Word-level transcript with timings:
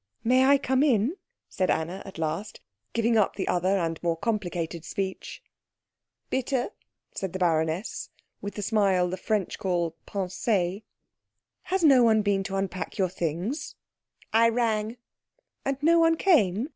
"May 0.23 0.45
I 0.45 0.57
come 0.57 0.81
in?" 0.81 1.15
said 1.47 1.69
Anna 1.69 2.01
at 2.05 2.17
last, 2.17 2.59
giving 2.91 3.17
up 3.19 3.35
the 3.35 3.47
other 3.47 3.77
and 3.77 4.01
more 4.01 4.17
complicated 4.17 4.83
speech. 4.83 5.43
"Bitte," 6.31 6.73
said 7.13 7.33
the 7.33 7.37
baroness, 7.37 8.09
with 8.41 8.55
the 8.55 8.63
smile 8.63 9.07
the 9.07 9.15
French 9.15 9.59
call 9.59 9.95
pincé. 10.07 10.81
"Has 11.69 11.83
no 11.83 12.01
one 12.01 12.23
been 12.23 12.41
to 12.45 12.55
unpack 12.55 12.97
your 12.97 13.09
things?" 13.09 13.75
"I 14.33 14.49
rang." 14.49 14.97
"And 15.65 15.77
no 15.83 15.99
one 15.99 16.17
came? 16.17 16.69